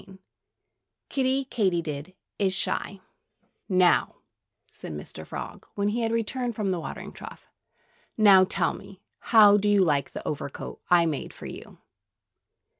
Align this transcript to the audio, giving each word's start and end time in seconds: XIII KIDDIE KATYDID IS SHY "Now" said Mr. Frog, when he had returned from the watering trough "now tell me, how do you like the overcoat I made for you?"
XIII 0.01 0.17
KIDDIE 1.11 1.45
KATYDID 1.51 2.15
IS 2.39 2.55
SHY 2.55 3.01
"Now" 3.69 4.15
said 4.71 4.93
Mr. 4.93 5.27
Frog, 5.27 5.67
when 5.75 5.89
he 5.89 6.01
had 6.01 6.11
returned 6.11 6.55
from 6.55 6.71
the 6.71 6.79
watering 6.79 7.11
trough 7.11 7.47
"now 8.17 8.43
tell 8.43 8.73
me, 8.73 9.03
how 9.19 9.57
do 9.57 9.69
you 9.69 9.83
like 9.83 10.09
the 10.09 10.27
overcoat 10.27 10.81
I 10.89 11.05
made 11.05 11.35
for 11.35 11.45
you?" 11.45 11.77